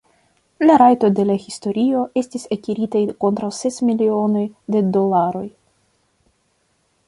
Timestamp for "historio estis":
1.43-2.47